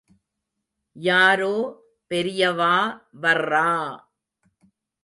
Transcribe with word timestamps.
யாரோ 0.95 1.53
பெரியவா 2.11 2.73
வர்றா!... 3.21 3.67